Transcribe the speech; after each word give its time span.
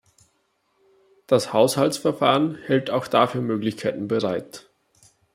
Das 1.27 1.53
Haushaltsverfahren 1.53 2.55
hält 2.65 2.89
auch 2.89 3.05
dafür 3.05 3.41
Möglichkeiten 3.41 4.07
bereit. 4.07 4.67